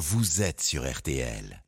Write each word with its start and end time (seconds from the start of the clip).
vous 0.00 0.40
êtes 0.40 0.62
sur 0.62 0.90
RTL. 0.90 1.62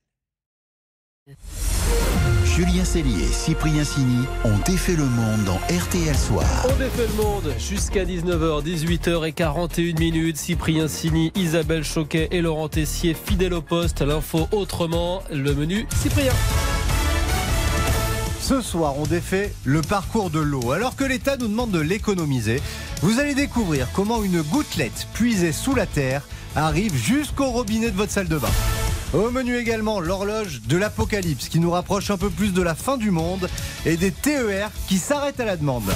Julien 2.47 2.83
Cellier 2.83 3.25
et 3.25 3.33
Cyprien 3.33 3.85
Sini 3.85 4.25
ont 4.45 4.57
défait 4.65 4.97
le 4.97 5.05
monde 5.05 5.45
dans 5.45 5.59
RTL 5.69 6.17
Soir. 6.17 6.47
On 6.65 6.77
défait 6.77 7.07
le 7.09 7.23
monde 7.23 7.53
jusqu'à 7.59 8.07
19h, 8.07 8.65
18h41 8.65 9.99
minutes. 9.99 10.39
Cyprien 10.39 10.89
Sini, 10.89 11.31
Isabelle 11.35 11.85
Choquet 11.85 12.29
et 12.31 12.41
Laurent 12.41 12.71
Tessier, 12.71 13.13
fidèles 13.13 13.53
au 13.53 13.61
poste. 13.61 14.01
L'info 14.01 14.49
autrement, 14.51 15.23
le 15.31 15.55
menu 15.55 15.87
Cyprien. 16.01 16.33
Ce 18.41 18.63
soir, 18.63 18.99
on 18.99 19.05
défait 19.05 19.53
le 19.65 19.83
parcours 19.83 20.31
de 20.31 20.41
l'eau. 20.41 20.73
Alors 20.73 20.97
que 20.97 21.05
l'État 21.05 21.37
nous 21.37 21.49
demande 21.49 21.71
de 21.71 21.81
l'économiser, 21.81 22.63
vous 23.03 23.21
allez 23.21 23.35
découvrir 23.35 23.89
comment 23.93 24.23
une 24.23 24.41
gouttelette 24.41 25.07
puisée 25.13 25.53
sous 25.53 25.75
la 25.75 25.85
terre 25.85 26.27
arrive 26.57 26.95
jusqu'au 26.95 27.51
robinet 27.51 27.91
de 27.91 27.97
votre 27.97 28.13
salle 28.13 28.29
de 28.29 28.39
bain. 28.39 28.51
Au 29.13 29.31
menu 29.31 29.57
également, 29.57 30.01
l'horloge 30.01 30.63
de 30.67 30.77
l'apocalypse 30.77 31.49
qui 31.49 31.61
nous 31.61 31.71
rapproche 31.71 32.11
un 32.11 32.17
peu 32.17 32.31
plus 32.31 32.53
de 32.53 32.63
la 32.63 32.75
fin 32.75 32.97
du 32.97 33.11
monde 33.11 33.49
et 33.85 33.97
des 33.97 34.11
TER 34.11 34.71
qui 34.89 34.99
s'arrêtent 34.99 35.41
à 35.41 35.45
la 35.45 35.57
demande. 35.57 35.93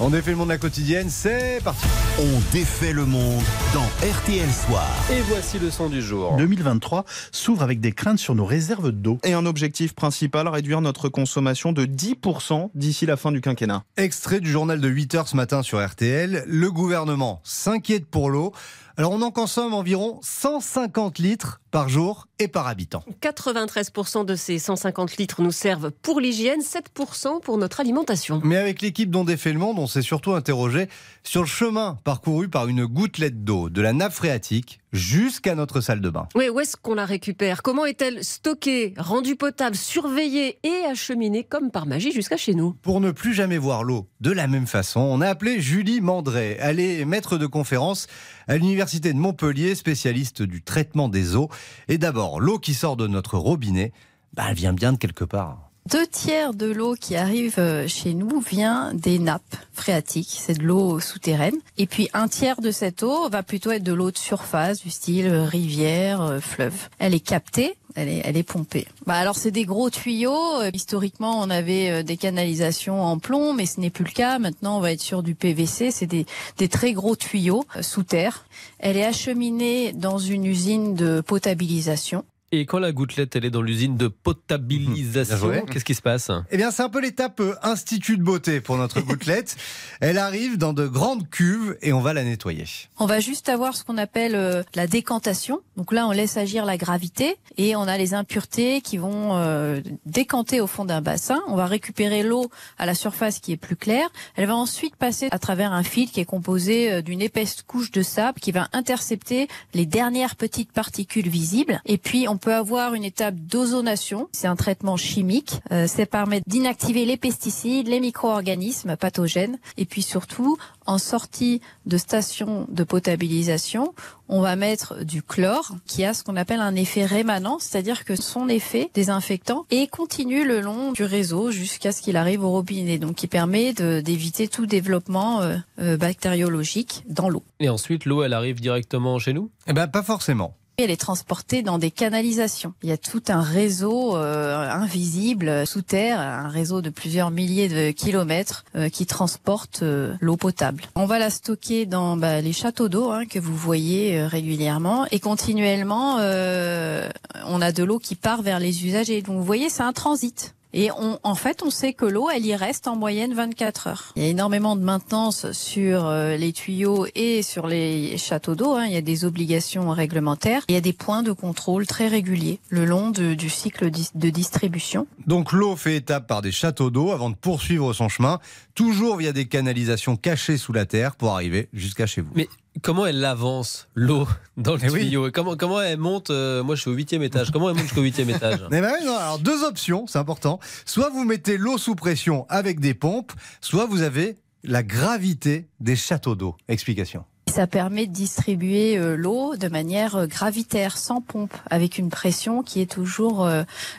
On 0.00 0.10
défait 0.10 0.32
le 0.32 0.36
monde 0.36 0.48
de 0.48 0.54
la 0.54 0.58
quotidienne, 0.58 1.08
c'est 1.08 1.60
parti. 1.62 1.86
On 2.18 2.52
défait 2.52 2.92
le 2.92 3.06
monde 3.06 3.44
dans 3.72 3.84
RTL 4.04 4.50
Soir. 4.50 4.88
Et 5.12 5.20
voici 5.20 5.60
le 5.60 5.70
son 5.70 5.88
du 5.88 6.02
jour. 6.02 6.34
2023 6.36 7.04
s'ouvre 7.30 7.62
avec 7.62 7.80
des 7.80 7.92
craintes 7.92 8.18
sur 8.18 8.34
nos 8.34 8.44
réserves 8.44 8.90
d'eau. 8.90 9.20
Et 9.22 9.34
un 9.34 9.46
objectif 9.46 9.94
principal, 9.94 10.48
réduire 10.48 10.80
notre 10.80 11.08
consommation 11.08 11.70
de 11.70 11.86
10% 11.86 12.70
d'ici 12.74 13.06
la 13.06 13.16
fin 13.16 13.30
du 13.30 13.40
quinquennat. 13.40 13.84
Extrait 13.96 14.40
du 14.40 14.50
journal 14.50 14.80
de 14.80 14.90
8h 14.90 15.28
ce 15.28 15.36
matin 15.36 15.62
sur 15.62 15.84
RTL. 15.84 16.42
Le 16.48 16.72
gouvernement 16.72 17.40
s'inquiète 17.44 18.06
pour 18.06 18.30
l'eau. 18.30 18.52
Alors 18.96 19.12
on 19.12 19.22
en 19.22 19.30
consomme 19.30 19.74
environ 19.74 20.18
150 20.22 21.18
litres 21.18 21.60
par 21.74 21.88
jour 21.88 22.28
et 22.38 22.46
par 22.46 22.68
habitant. 22.68 23.02
93% 23.20 24.24
de 24.24 24.36
ces 24.36 24.60
150 24.60 25.16
litres 25.16 25.42
nous 25.42 25.50
servent 25.50 25.90
pour 25.90 26.20
l'hygiène, 26.20 26.60
7% 26.60 27.40
pour 27.40 27.58
notre 27.58 27.80
alimentation. 27.80 28.40
Mais 28.44 28.58
avec 28.58 28.80
l'équipe 28.80 29.10
dont 29.10 29.24
défait 29.24 29.52
le 29.52 29.58
monde, 29.58 29.80
on 29.80 29.88
s'est 29.88 30.00
surtout 30.00 30.34
interrogé 30.34 30.88
sur 31.24 31.40
le 31.40 31.48
chemin 31.48 31.98
parcouru 32.04 32.48
par 32.48 32.68
une 32.68 32.86
gouttelette 32.86 33.42
d'eau 33.42 33.70
de 33.70 33.82
la 33.82 33.92
nappe 33.92 34.12
phréatique 34.12 34.78
jusqu'à 34.94 35.54
notre 35.54 35.80
salle 35.80 36.00
de 36.00 36.08
bain. 36.08 36.28
Oui, 36.34 36.48
où 36.48 36.60
est-ce 36.60 36.76
qu'on 36.76 36.94
la 36.94 37.04
récupère? 37.04 37.62
Comment 37.62 37.84
est-elle 37.84 38.24
stockée, 38.24 38.94
rendue 38.96 39.36
potable, 39.36 39.76
surveillée 39.76 40.58
et 40.62 40.86
acheminée 40.88 41.44
comme 41.44 41.70
par 41.70 41.86
magie 41.86 42.12
jusqu'à 42.12 42.36
chez 42.36 42.54
nous? 42.54 42.72
Pour 42.80 43.00
ne 43.00 43.10
plus 43.10 43.34
jamais 43.34 43.58
voir 43.58 43.84
l'eau 43.84 44.08
de 44.20 44.30
la 44.30 44.46
même 44.46 44.66
façon, 44.66 45.00
on 45.00 45.20
a 45.20 45.28
appelé 45.28 45.60
Julie 45.60 46.00
Mandret. 46.00 46.56
Elle 46.60 46.80
est 46.80 47.04
maître 47.04 47.36
de 47.36 47.46
conférence 47.46 48.06
à 48.46 48.56
l'université 48.56 49.12
de 49.12 49.18
Montpellier, 49.18 49.74
spécialiste 49.74 50.42
du 50.42 50.62
traitement 50.62 51.08
des 51.08 51.34
eaux. 51.34 51.48
Et 51.88 51.98
d'abord, 51.98 52.40
l'eau 52.40 52.58
qui 52.58 52.72
sort 52.72 52.96
de 52.96 53.06
notre 53.06 53.36
robinet, 53.36 53.92
bah, 54.32 54.44
elle 54.48 54.54
vient 54.54 54.72
bien 54.72 54.92
de 54.92 54.98
quelque 54.98 55.24
part. 55.24 55.70
Deux 55.90 56.06
tiers 56.06 56.54
de 56.54 56.64
l'eau 56.64 56.94
qui 56.98 57.14
arrive 57.14 57.56
euh, 57.58 57.86
chez 57.86 58.14
nous 58.14 58.40
vient 58.40 58.94
des 58.94 59.18
nappes 59.18 59.42
phréatiques, 59.74 60.34
c'est 60.40 60.56
de 60.56 60.62
l'eau 60.62 60.98
souterraine. 60.98 61.56
Et 61.76 61.86
puis 61.86 62.08
un 62.14 62.26
tiers 62.26 62.62
de 62.62 62.70
cette 62.70 63.02
eau 63.02 63.28
va 63.28 63.42
plutôt 63.42 63.70
être 63.70 63.82
de 63.82 63.92
l'eau 63.92 64.10
de 64.10 64.16
surface, 64.16 64.80
du 64.80 64.88
style 64.88 65.26
euh, 65.26 65.44
rivière, 65.44 66.22
euh, 66.22 66.40
fleuve. 66.40 66.88
Elle 66.98 67.14
est 67.14 67.20
captée, 67.20 67.76
elle 67.96 68.08
est, 68.08 68.22
elle 68.24 68.38
est 68.38 68.42
pompée. 68.42 68.86
Bah 69.04 69.16
alors 69.16 69.36
c'est 69.36 69.50
des 69.50 69.66
gros 69.66 69.90
tuyaux. 69.90 70.62
Historiquement, 70.72 71.38
on 71.42 71.50
avait 71.50 72.02
des 72.02 72.16
canalisations 72.16 73.02
en 73.02 73.18
plomb, 73.18 73.52
mais 73.52 73.66
ce 73.66 73.78
n'est 73.78 73.90
plus 73.90 74.06
le 74.06 74.10
cas. 74.10 74.38
Maintenant, 74.38 74.78
on 74.78 74.80
va 74.80 74.90
être 74.90 75.02
sur 75.02 75.22
du 75.22 75.34
PVC. 75.34 75.90
C'est 75.90 76.06
des, 76.06 76.24
des 76.56 76.68
très 76.68 76.94
gros 76.94 77.14
tuyaux 77.14 77.66
sous 77.82 78.04
terre. 78.04 78.46
Elle 78.78 78.96
est 78.96 79.04
acheminée 79.04 79.92
dans 79.92 80.18
une 80.18 80.46
usine 80.46 80.94
de 80.94 81.20
potabilisation. 81.20 82.24
Et 82.56 82.66
quand 82.66 82.78
la 82.78 82.92
gouttelette, 82.92 83.34
elle 83.34 83.44
est 83.44 83.50
dans 83.50 83.62
l'usine 83.62 83.96
de 83.96 84.06
potabilisation, 84.06 85.66
qu'est-ce 85.66 85.84
qui 85.84 85.96
se 85.96 86.02
passe 86.02 86.30
Eh 86.52 86.56
bien, 86.56 86.70
c'est 86.70 86.84
un 86.84 86.88
peu 86.88 87.00
l'étape 87.00 87.40
euh, 87.40 87.56
institut 87.64 88.16
de 88.16 88.22
beauté 88.22 88.60
pour 88.60 88.76
notre 88.76 89.00
gouttelette. 89.04 89.56
Elle 90.00 90.18
arrive 90.18 90.56
dans 90.56 90.72
de 90.72 90.86
grandes 90.86 91.28
cuves 91.28 91.76
et 91.82 91.92
on 91.92 92.00
va 92.00 92.12
la 92.12 92.22
nettoyer. 92.22 92.64
On 93.00 93.06
va 93.06 93.18
juste 93.18 93.48
avoir 93.48 93.74
ce 93.74 93.82
qu'on 93.82 93.98
appelle 93.98 94.36
euh, 94.36 94.62
la 94.76 94.86
décantation. 94.86 95.62
Donc 95.76 95.90
là, 95.90 96.06
on 96.06 96.12
laisse 96.12 96.36
agir 96.36 96.64
la 96.64 96.76
gravité 96.76 97.36
et 97.56 97.74
on 97.74 97.82
a 97.82 97.98
les 97.98 98.14
impuretés 98.14 98.82
qui 98.82 98.98
vont 98.98 99.36
euh, 99.36 99.80
décanter 100.06 100.60
au 100.60 100.68
fond 100.68 100.84
d'un 100.84 101.00
bassin. 101.00 101.42
On 101.48 101.56
va 101.56 101.66
récupérer 101.66 102.22
l'eau 102.22 102.50
à 102.78 102.86
la 102.86 102.94
surface 102.94 103.40
qui 103.40 103.50
est 103.50 103.56
plus 103.56 103.76
claire. 103.76 104.08
Elle 104.36 104.46
va 104.46 104.54
ensuite 104.54 104.94
passer 104.94 105.26
à 105.32 105.40
travers 105.40 105.72
un 105.72 105.82
fil 105.82 106.08
qui 106.08 106.20
est 106.20 106.24
composé 106.24 107.02
d'une 107.02 107.20
épaisse 107.20 107.62
couche 107.66 107.90
de 107.90 108.02
sable 108.02 108.38
qui 108.38 108.52
va 108.52 108.68
intercepter 108.72 109.48
les 109.72 109.86
dernières 109.86 110.36
petites 110.36 110.70
particules 110.70 111.28
visibles. 111.28 111.80
Et 111.84 111.98
puis, 111.98 112.28
on 112.28 112.36
peut 112.44 112.54
avoir 112.54 112.92
une 112.92 113.04
étape 113.04 113.36
d'ozonation. 113.36 114.28
C'est 114.32 114.46
un 114.46 114.56
traitement 114.56 114.98
chimique. 114.98 115.60
Euh, 115.72 115.86
ça 115.86 116.04
permet 116.04 116.42
d'inactiver 116.46 117.06
les 117.06 117.16
pesticides, 117.16 117.88
les 117.88 118.00
micro-organismes 118.00 118.96
pathogènes. 118.96 119.58
Et 119.78 119.86
puis 119.86 120.02
surtout, 120.02 120.58
en 120.84 120.98
sortie 120.98 121.62
de 121.86 121.96
station 121.96 122.66
de 122.68 122.84
potabilisation, 122.84 123.94
on 124.28 124.42
va 124.42 124.56
mettre 124.56 125.04
du 125.04 125.22
chlore 125.22 125.72
qui 125.86 126.04
a 126.04 126.12
ce 126.12 126.22
qu'on 126.22 126.36
appelle 126.36 126.60
un 126.60 126.74
effet 126.74 127.06
rémanent, 127.06 127.58
c'est-à-dire 127.58 128.04
que 128.04 128.14
son 128.14 128.48
effet 128.50 128.90
désinfectant 128.92 129.64
et 129.70 129.86
continue 129.86 130.44
le 130.44 130.60
long 130.60 130.92
du 130.92 131.04
réseau 131.04 131.50
jusqu'à 131.50 131.92
ce 131.92 132.02
qu'il 132.02 132.18
arrive 132.18 132.44
au 132.44 132.50
robinet, 132.50 132.98
donc 132.98 133.16
qui 133.16 133.26
permet 133.26 133.72
d'éviter 133.72 134.48
tout 134.48 134.66
développement 134.66 135.40
euh, 135.40 135.56
euh, 135.78 135.96
bactériologique 135.96 137.04
dans 137.08 137.30
l'eau. 137.30 137.42
Et 137.60 137.70
ensuite, 137.70 138.04
l'eau, 138.04 138.22
elle 138.22 138.34
arrive 138.34 138.60
directement 138.60 139.18
chez 139.18 139.32
nous? 139.32 139.50
Eh 139.66 139.72
ben, 139.72 139.86
pas 139.86 140.02
forcément. 140.02 140.54
Elle 140.76 140.90
est 140.90 141.00
transportée 141.00 141.62
dans 141.62 141.78
des 141.78 141.92
canalisations. 141.92 142.74
Il 142.82 142.88
y 142.88 142.92
a 142.92 142.96
tout 142.96 143.22
un 143.28 143.42
réseau 143.42 144.16
euh, 144.16 144.68
invisible 144.68 145.66
sous 145.66 145.82
terre, 145.82 146.18
un 146.18 146.48
réseau 146.48 146.82
de 146.82 146.90
plusieurs 146.90 147.30
milliers 147.30 147.68
de 147.68 147.92
kilomètres 147.92 148.64
euh, 148.74 148.88
qui 148.88 149.06
transporte 149.06 149.82
euh, 149.82 150.14
l'eau 150.20 150.36
potable. 150.36 150.82
On 150.96 151.06
va 151.06 151.20
la 151.20 151.30
stocker 151.30 151.86
dans 151.86 152.16
bah, 152.16 152.40
les 152.40 152.52
châteaux 152.52 152.88
d'eau 152.88 153.10
hein, 153.12 153.24
que 153.24 153.38
vous 153.38 153.54
voyez 153.56 154.24
régulièrement 154.26 155.06
et 155.12 155.20
continuellement, 155.20 156.16
on 156.16 157.60
a 157.60 157.72
de 157.72 157.84
l'eau 157.84 157.98
qui 157.98 158.16
part 158.16 158.42
vers 158.42 158.58
les 158.58 158.84
usagers. 158.86 159.22
Donc 159.22 159.36
vous 159.36 159.44
voyez, 159.44 159.68
c'est 159.68 159.82
un 159.82 159.92
transit. 159.92 160.54
Et 160.76 160.90
on, 160.90 161.20
en 161.22 161.34
fait, 161.36 161.62
on 161.62 161.70
sait 161.70 161.92
que 161.92 162.04
l'eau, 162.04 162.28
elle 162.28 162.44
y 162.44 162.56
reste 162.56 162.88
en 162.88 162.96
moyenne 162.96 163.32
24 163.32 163.86
heures. 163.86 164.12
Il 164.16 164.24
y 164.24 164.26
a 164.26 164.28
énormément 164.28 164.74
de 164.74 164.82
maintenance 164.82 165.52
sur 165.52 166.06
euh, 166.06 166.36
les 166.36 166.52
tuyaux 166.52 167.06
et 167.14 167.42
sur 167.42 167.68
les 167.68 168.18
châteaux 168.18 168.56
d'eau. 168.56 168.74
Hein. 168.74 168.86
Il 168.86 168.92
y 168.92 168.96
a 168.96 169.00
des 169.00 169.24
obligations 169.24 169.90
réglementaires. 169.90 170.64
Il 170.68 170.74
y 170.74 170.76
a 170.76 170.80
des 170.80 170.92
points 170.92 171.22
de 171.22 171.30
contrôle 171.30 171.86
très 171.86 172.08
réguliers 172.08 172.58
le 172.70 172.84
long 172.84 173.10
de, 173.10 173.34
du 173.34 173.48
cycle 173.48 173.88
de 173.90 174.30
distribution. 174.30 175.06
Donc 175.28 175.52
l'eau 175.52 175.76
fait 175.76 175.94
étape 175.94 176.26
par 176.26 176.42
des 176.42 176.50
châteaux 176.50 176.90
d'eau 176.90 177.12
avant 177.12 177.30
de 177.30 177.36
poursuivre 177.36 177.92
son 177.92 178.08
chemin, 178.08 178.40
toujours 178.74 179.16
via 179.16 179.32
des 179.32 179.46
canalisations 179.46 180.16
cachées 180.16 180.56
sous 180.56 180.72
la 180.72 180.86
terre 180.86 181.14
pour 181.14 181.30
arriver 181.30 181.68
jusqu'à 181.72 182.06
chez 182.06 182.20
vous. 182.20 182.32
Mais 182.34 182.48
comment 182.82 183.06
elle 183.06 183.24
avance 183.24 183.88
l'eau 183.94 184.26
dans 184.56 184.74
le 184.74 184.80
eh 184.84 184.88
tuyau 184.88 185.30
comment, 185.32 185.56
comment 185.56 185.80
elle 185.80 185.98
monte 185.98 186.30
euh, 186.30 186.62
Moi, 186.62 186.74
je 186.74 186.82
suis 186.82 186.90
au 186.90 186.94
huitième 186.94 187.22
étage. 187.22 187.50
Comment 187.50 187.70
elle 187.70 187.76
monte 187.76 187.84
jusqu'au 187.84 188.02
huitième 188.02 188.30
étage 188.30 188.60
Mais 188.70 188.80
ben 188.82 188.92
non, 189.04 189.16
alors 189.16 189.38
deux 189.38 189.64
options, 189.64 190.06
c'est 190.06 190.18
important. 190.18 190.60
Soit 190.84 191.10
vous 191.10 191.24
mettez 191.24 191.56
l'eau 191.56 191.78
sous 191.78 191.94
pression 191.94 192.46
avec 192.48 192.80
des 192.80 192.94
pompes, 192.94 193.32
soit 193.60 193.86
vous 193.86 194.02
avez 194.02 194.36
la 194.62 194.82
gravité 194.82 195.66
des 195.80 195.96
châteaux 195.96 196.34
d'eau. 196.34 196.56
Explication. 196.68 197.24
Ça 197.52 197.66
permet 197.66 198.06
de 198.06 198.12
distribuer 198.12 198.96
euh, 198.96 199.14
l'eau 199.14 199.56
de 199.56 199.68
manière 199.68 200.16
euh, 200.16 200.26
gravitaire, 200.26 200.96
sans 200.96 201.20
pompe, 201.20 201.54
avec 201.70 201.98
une 201.98 202.08
pression 202.08 202.62
qui 202.62 202.80
est 202.80 202.90
toujours 202.90 203.48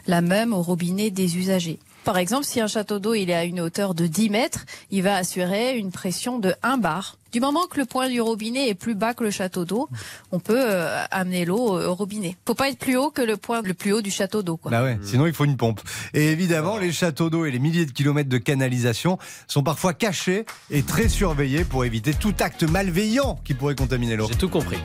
la 0.08 0.22
même 0.22 0.54
au 0.54 0.62
robinet 0.62 1.12
des 1.12 1.38
usagers. 1.38 1.80
Par 2.06 2.18
exemple, 2.18 2.46
si 2.46 2.62
un 2.62 2.68
château 2.68 3.00
d'eau 3.00 3.16
il 3.16 3.32
est 3.32 3.36
à 3.36 3.44
une 3.44 3.60
hauteur 3.60 3.96
de 3.96 4.06
10 4.06 4.30
mètres, 4.30 4.66
il 4.92 5.02
va 5.02 5.16
assurer 5.16 5.78
une 5.78 5.92
pression 5.92 6.38
de 6.40 6.54
1 6.64 6.78
bar 6.78 7.18
du 7.36 7.42
moment 7.42 7.66
que 7.70 7.78
le 7.78 7.86
point 7.86 8.08
du 8.08 8.22
robinet 8.22 8.70
est 8.70 8.76
plus 8.76 8.96
bas 8.96 9.14
que 9.14 9.22
le 9.22 9.30
château 9.30 9.66
d'eau, 9.66 9.90
on 10.32 10.40
peut 10.40 10.56
euh, 10.58 11.04
amener 11.12 11.44
l'eau 11.44 11.78
au 11.78 11.94
robinet. 11.94 12.38
Faut 12.48 12.54
pas 12.54 12.70
être 12.70 12.80
plus 12.80 12.96
haut 12.96 13.10
que 13.10 13.22
le 13.22 13.36
point 13.36 13.62
le 13.62 13.74
plus 13.74 13.92
haut 13.92 14.02
du 14.02 14.10
château 14.10 14.42
d'eau. 14.42 14.58
Bah 14.64 14.82
ouais, 14.84 14.98
sinon 15.04 15.28
il 15.28 15.34
faut 15.34 15.44
une 15.44 15.58
pompe. 15.58 15.82
Et 16.14 16.32
évidemment, 16.32 16.78
les 16.78 16.94
châteaux 16.94 17.30
d'eau 17.30 17.44
et 17.44 17.52
les 17.52 17.60
milliers 17.60 17.86
de 17.86 17.92
kilomètres 17.92 18.30
de 18.30 18.38
canalisation 18.38 19.18
sont 19.48 19.64
parfois 19.64 19.94
cachés 19.94 20.46
et 20.72 20.84
très 20.84 21.10
surveillés 21.10 21.66
pour 21.66 21.84
éviter 21.84 22.14
tout 22.14 22.36
acte 22.40 22.64
malveillant 22.64 23.38
qui 23.44 23.54
pourrait 23.54 23.76
contaminer 23.76 24.16
l'eau. 24.16 24.28
J'ai 24.30 24.38
tout 24.38 24.48
compris. 24.48 24.78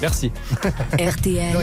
Merci. 0.00 0.32
RTL. 0.98 1.54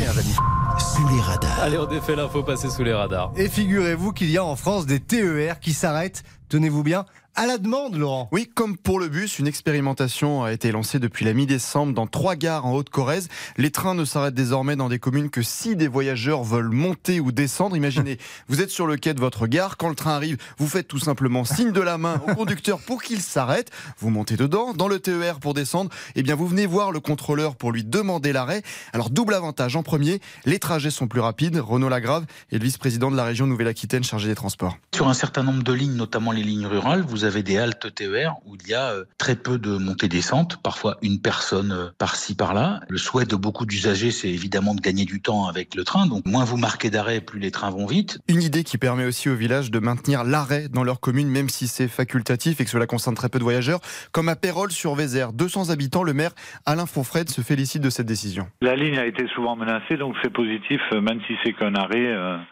Sous 0.79 1.07
les 1.07 1.21
radars. 1.21 1.59
Allez, 1.61 1.77
on 1.77 1.85
défait 1.85 2.15
l'info 2.15 2.43
passer 2.43 2.69
sous 2.69 2.83
les 2.83 2.93
radars. 2.93 3.31
Et 3.35 3.49
figurez-vous 3.49 4.11
qu'il 4.13 4.29
y 4.29 4.37
a 4.37 4.43
en 4.43 4.55
France 4.55 4.85
des 4.85 4.99
TER 4.99 5.59
qui 5.59 5.73
s'arrêtent, 5.73 6.23
tenez-vous 6.49 6.83
bien, 6.83 7.05
à 7.37 7.45
la 7.45 7.59
demande, 7.59 7.95
Laurent. 7.95 8.29
Oui, 8.31 8.49
comme 8.51 8.75
pour 8.75 8.99
le 8.99 9.09
bus, 9.09 9.37
une 9.37 9.45
expérimentation 9.45 10.43
a 10.43 10.51
été 10.51 10.71
lancée 10.71 10.97
depuis 10.97 11.23
la 11.23 11.33
mi-décembre 11.33 11.93
dans 11.93 12.07
trois 12.07 12.35
gares 12.35 12.65
en 12.65 12.73
Haute-Corrèze. 12.73 13.29
Les 13.57 13.69
trains 13.69 13.93
ne 13.93 14.05
s'arrêtent 14.05 14.33
désormais 14.33 14.75
dans 14.75 14.89
des 14.89 14.97
communes 14.97 15.29
que 15.29 15.43
si 15.43 15.75
des 15.75 15.87
voyageurs 15.87 16.43
veulent 16.43 16.71
monter 16.71 17.19
ou 17.19 17.31
descendre. 17.31 17.77
Imaginez, 17.77 18.17
vous 18.47 18.63
êtes 18.63 18.71
sur 18.71 18.87
le 18.87 18.97
quai 18.97 19.13
de 19.13 19.19
votre 19.19 19.45
gare, 19.45 19.77
quand 19.77 19.87
le 19.87 19.93
train 19.93 20.15
arrive, 20.15 20.37
vous 20.57 20.67
faites 20.67 20.87
tout 20.87 20.97
simplement 20.97 21.45
signe 21.45 21.71
de 21.71 21.79
la 21.79 21.99
main 21.99 22.19
au 22.27 22.33
conducteur 22.33 22.79
pour 22.79 23.03
qu'il 23.03 23.21
s'arrête. 23.21 23.69
Vous 23.99 24.09
montez 24.09 24.35
dedans, 24.35 24.73
dans 24.73 24.87
le 24.87 24.97
TER 24.97 25.39
pour 25.39 25.53
descendre, 25.53 25.91
et 26.15 26.21
eh 26.21 26.23
bien 26.23 26.33
vous 26.33 26.47
venez 26.47 26.65
voir 26.65 26.91
le 26.91 26.99
contrôleur 26.99 27.55
pour 27.55 27.71
lui 27.71 27.83
demander 27.83 28.33
l'arrêt. 28.33 28.63
Alors 28.93 29.11
double 29.11 29.35
avantage. 29.35 29.75
En 29.75 29.83
premier, 29.83 30.21
les 30.45 30.57
trajets 30.57 30.89
sont 30.89 31.07
plus 31.07 31.21
rapides. 31.21 31.57
Renaud 31.57 31.89
Lagrave 31.89 32.25
est 32.51 32.57
le 32.57 32.63
vice-président 32.63 33.11
de 33.11 33.15
la 33.15 33.25
région 33.25 33.45
Nouvelle-Aquitaine 33.45 34.03
chargé 34.03 34.27
des 34.27 34.35
transports. 34.35 34.75
Sur 34.95 35.07
un 35.07 35.13
certain 35.13 35.43
nombre 35.43 35.61
de 35.61 35.73
lignes, 35.73 35.97
notamment 35.97 36.31
les 36.31 36.41
lignes 36.41 36.65
rurales, 36.65 37.03
vous 37.07 37.25
avez 37.25 37.26
des 37.35 37.57
haltes 37.57 37.93
TER 37.93 38.33
où 38.45 38.55
il 38.55 38.69
y 38.69 38.73
a 38.73 38.91
euh, 38.91 39.03
très 39.17 39.35
peu 39.35 39.57
de 39.57 39.77
montées-descentes, 39.77 40.61
parfois 40.63 40.97
une 41.01 41.19
personne 41.19 41.71
euh, 41.71 41.89
par-ci 41.97 42.35
par-là. 42.35 42.79
Le 42.89 42.97
souhait 42.97 43.25
de 43.25 43.35
beaucoup 43.35 43.65
d'usagers, 43.65 44.11
c'est 44.11 44.29
évidemment 44.29 44.73
de 44.73 44.81
gagner 44.81 45.05
du 45.05 45.21
temps 45.21 45.47
avec 45.47 45.75
le 45.75 45.83
train. 45.83 46.07
Donc 46.07 46.25
moins 46.25 46.45
vous 46.45 46.57
marquez 46.57 46.89
d'arrêt, 46.89 47.21
plus 47.21 47.39
les 47.39 47.51
trains 47.51 47.69
vont 47.69 47.85
vite. 47.85 48.19
Une 48.27 48.41
idée 48.41 48.63
qui 48.63 48.77
permet 48.77 49.05
aussi 49.05 49.29
aux 49.29 49.35
villages 49.35 49.71
de 49.71 49.79
maintenir 49.79 50.23
l'arrêt 50.23 50.69
dans 50.69 50.83
leur 50.83 50.99
commune, 50.99 51.27
même 51.27 51.49
si 51.49 51.67
c'est 51.67 51.87
facultatif 51.87 52.61
et 52.61 52.63
que 52.63 52.69
cela 52.69 52.87
concerne 52.87 53.15
très 53.15 53.29
peu 53.29 53.39
de 53.39 53.43
voyageurs. 53.43 53.79
Comme 54.11 54.29
à 54.29 54.35
Pérol 54.35 54.71
sur 54.71 54.95
Vézère, 54.95 55.33
200 55.33 55.69
habitants, 55.69 56.03
le 56.03 56.13
maire 56.13 56.31
Alain 56.65 56.85
Fonfred 56.85 57.29
se 57.29 57.41
félicite 57.41 57.81
de 57.81 57.89
cette 57.89 58.07
décision. 58.07 58.47
La 58.61 58.75
ligne 58.75 58.97
a 58.97 59.05
été 59.05 59.27
souvent 59.35 59.55
menacée, 59.55 59.97
donc 59.97 60.15
c'est 60.23 60.31
positif, 60.33 60.81
euh, 60.93 61.01
même 61.01 61.19
si 61.27 61.33
c'est 61.43 61.53
qu'un 61.53 61.75
arrêt. 61.75 62.07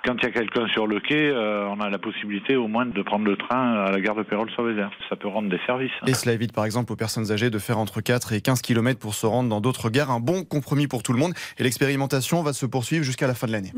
Quand 0.06 0.16
il 0.18 0.24
y 0.24 0.28
a 0.28 0.32
quelqu'un 0.32 0.68
sur 0.68 0.88
le 0.88 1.00
quai, 1.00 1.32
on 1.32 1.80
a 1.80 1.90
la 1.90 1.98
possibilité 1.98 2.56
au 2.56 2.68
moins 2.68 2.86
de 2.86 3.02
prendre 3.02 3.26
le 3.26 3.38
train 3.38 3.86
à 3.86 3.92
la 3.92 4.02
gare 4.02 4.16
de 4.16 4.24
Pérol 4.24 4.50
sur 4.52 4.65
Vézère. 4.66 4.92
Ça 5.10 5.16
peut 5.16 5.28
rendre 5.28 5.50
des 5.50 5.60
services. 5.66 5.92
Et 6.08 6.14
cela 6.14 6.34
évite 6.34 6.54
par 6.54 6.66
exemple 6.66 6.92
aux 6.92 6.96
personnes 6.96 7.32
âgées 7.32 7.50
de 7.50 7.60
faire 7.60 7.78
entre 7.78 8.02
4 8.02 8.34
et 8.34 8.42
15 8.42 8.62
km 8.62 9.00
pour 9.00 9.14
se 9.14 9.26
rendre 9.26 9.50
dans 9.50 9.62
d'autres 9.62 9.90
gares. 9.90 10.12
Un 10.12 10.20
bon 10.20 10.44
compromis 10.44 10.88
pour 10.88 11.04
tout 11.04 11.14
le 11.14 11.20
monde. 11.20 11.34
Et 11.58 11.64
l'expérimentation 11.64 12.44
va 12.44 12.54
se 12.54 12.66
poursuivre 12.66 13.04
jusqu'à 13.04 13.28
la 13.28 13.36
fin 13.36 13.48
de 13.48 13.52
l'année. 13.52 13.74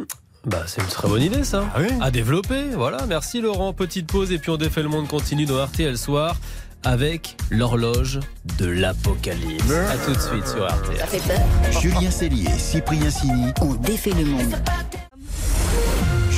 Bah, 0.45 0.63
c'est 0.65 0.81
une 0.81 0.87
très 0.87 1.07
bonne 1.07 1.21
idée 1.21 1.43
ça. 1.43 1.65
Ah 1.75 1.79
oui 1.81 1.87
à 2.01 2.11
développer. 2.11 2.63
Voilà, 2.73 3.05
merci 3.07 3.41
Laurent. 3.41 3.73
Petite 3.73 4.07
pause 4.07 4.31
et 4.31 4.37
puis 4.37 4.49
on 4.49 4.57
défait 4.57 4.81
le 4.83 4.89
monde 4.89 5.07
continue 5.07 5.45
dans 5.45 5.63
RTL 5.63 5.97
Soir 5.97 6.37
avec 6.83 7.35
l'horloge 7.49 8.19
de 8.59 8.67
l'apocalypse. 8.67 9.71
A 9.71 9.97
tout 10.05 10.13
de 10.13 10.19
suite 10.19 10.47
sur 10.47 10.65
RTL. 10.65 10.97
Ça 10.97 11.07
fait 11.07 11.27
peur. 11.27 11.81
Julien 11.81 12.11
Cellier, 12.11 12.49
Cyprien 12.57 13.09
Sini, 13.09 13.51
On 13.61 13.73
défait 13.73 14.11
le 14.11 14.25
monde. 14.25 14.55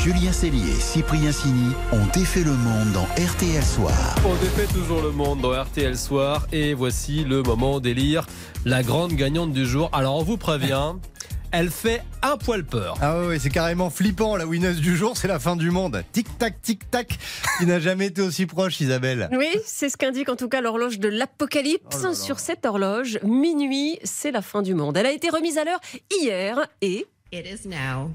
Julien 0.04 0.31
Cellier, 0.31 0.80
Cyprien 0.80 1.34
Sini 1.34 1.74
ont 1.92 2.06
défait 2.13 2.46
le 2.46 2.54
monde 2.54 2.94
dans 2.94 3.04
RTL 3.22 3.62
Soir. 3.62 4.16
On 4.25 4.34
défait 4.36 4.66
toujours 4.74 5.01
le 5.01 5.12
monde 5.12 5.42
dans 5.42 5.51
RTL 5.51 5.98
Soir 5.98 6.48
et 6.54 6.74
voici 6.74 7.25
le 7.25 7.44
moment 7.44 7.81
d'élire 7.81 8.25
la 8.63 8.81
grande 8.81 9.12
gagnante 9.12 9.51
du 9.51 9.66
jour. 9.66 9.90
Alors 9.92 10.16
on 10.16 10.24
vous 10.24 10.38
prévient, 10.38 10.94
elle 11.51 11.69
fait 11.69 12.01
un 12.22 12.38
poil 12.38 12.63
peur. 12.63 12.98
Ah 13.01 13.24
oui, 13.28 13.42
c'est 13.42 13.50
carrément 13.50 13.90
flippant. 13.90 14.38
La 14.38 14.48
winneuse 14.48 14.80
du 14.80 14.96
jour, 14.96 15.18
c'est 15.18 15.28
la 15.28 15.38
fin 15.38 15.57
du 15.57 15.69
monde. 15.69 16.02
Tic-tac, 16.13 16.62
tic-tac. 16.62 17.19
Il 17.60 17.68
n'a 17.68 17.81
jamais 17.81 18.06
été 18.06 18.22
aussi 18.22 18.45
proche, 18.45 18.80
Isabelle. 18.80 19.28
Oui, 19.34 19.50
c'est 19.66 19.90
ce 19.90 19.98
qu'indique 19.98 20.30
en 20.30 20.38
tout 20.38 20.48
cas 20.48 20.62
l'horloge 20.62 21.00
de 21.00 21.10
l'apocalypse. 21.10 22.06
Oh. 22.10 22.13
Sur 22.13 22.40
cette 22.40 22.66
horloge, 22.66 23.19
minuit, 23.24 24.00
c'est 24.06 24.31
la 24.31 24.42
fin 24.42 24.62
du 24.62 24.75
monde. 24.75 24.95
Elle 24.95 25.07
a 25.07 25.12
été 25.12 25.30
remise 25.30 25.57
à 25.57 25.66
l'heure 25.66 25.81
hier 26.10 26.68
et 26.81 27.06
It 27.34 27.45
is 27.45 27.68
now 27.68 28.12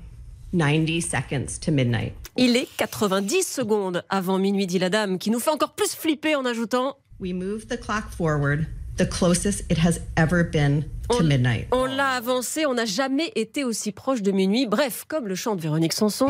90 0.56 1.00
seconds 1.02 1.58
to 1.60 1.72
midnight. 1.72 2.12
il 2.36 2.56
est 2.56 2.68
90 2.76 3.42
secondes 3.42 4.02
avant 4.08 4.38
minuit, 4.38 4.66
dit 4.66 4.78
la 4.78 4.88
dame, 4.90 5.18
qui 5.18 5.30
nous 5.30 5.40
fait 5.40 5.50
encore 5.50 5.74
plus 5.74 5.94
flipper 5.94 6.36
en 6.36 6.44
ajoutant 6.44 6.96
We 7.20 7.32
move 7.32 7.66
the 7.66 7.78
clock 7.80 8.04
forward 8.16 8.66
the 8.96 9.08
closest 9.08 9.64
it 9.70 9.78
has 9.78 10.00
ever 10.16 10.44
been 10.44 10.84
to 11.10 11.16
On- 11.20 11.24
midnight. 11.24 11.66
On 11.72 11.84
l'a 11.86 12.10
avancé, 12.10 12.64
on 12.66 12.74
n'a 12.74 12.84
jamais 12.84 13.32
été 13.34 13.64
aussi 13.64 13.90
proche 13.90 14.22
de 14.22 14.30
minuit. 14.30 14.66
Bref, 14.66 15.04
comme 15.08 15.26
le 15.26 15.34
chante 15.34 15.58
Véronique 15.60 15.92
Sanson. 15.92 16.28